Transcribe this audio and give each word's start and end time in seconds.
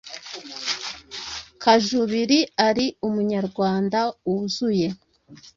Kajubiri 1.61 2.39
ari 2.67 2.85
Umunyarwanda 3.07 3.99
wuzuye 4.27 4.87